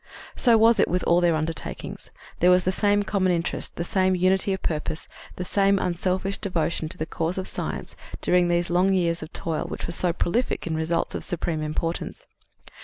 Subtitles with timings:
[0.35, 2.09] So was it with all their undertakings.
[2.39, 6.89] There was the same common interest, the same unity of purpose, the same unselfish devotion
[6.89, 10.65] to the cause of science during those long years of toil which were so prolific
[10.65, 12.25] in results of supreme importance.